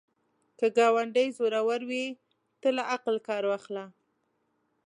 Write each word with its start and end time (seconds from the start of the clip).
که 0.59 0.67
ګاونډی 0.77 1.27
زورور 1.37 1.81
وي، 1.89 2.05
ته 2.61 2.69
له 2.77 2.83
عقل 2.93 3.15
کار 3.27 3.43
واخله 3.51 3.85